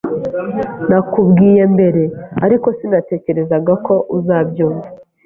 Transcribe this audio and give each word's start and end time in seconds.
Nakubwiye 0.89 1.63
mbere, 1.73 2.03
ariko 2.45 2.67
sinatekerezaga 2.77 3.73
ko 3.85 3.95
uzabyumva. 4.17 4.87